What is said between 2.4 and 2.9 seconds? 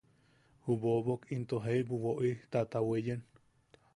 taʼata